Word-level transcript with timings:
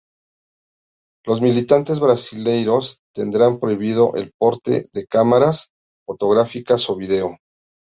Los 1.27 1.41
militares 1.41 1.99
brasileros 1.99 3.01
tendrán 3.13 3.59
prohibido 3.59 4.15
el 4.15 4.31
porte 4.35 4.89
de 4.93 5.05
cámaras 5.05 5.73
fotográficas 6.07 6.89
o 6.89 6.95
video. 6.95 7.37